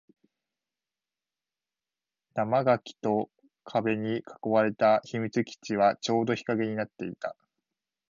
[2.33, 3.29] 生垣と
[3.63, 7.35] 壁に囲われた秘密基地はちょうど日陰になっていた